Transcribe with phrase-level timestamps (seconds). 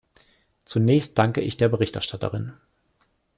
[0.65, 2.53] Zunächst danke ich der Berichterstatterin.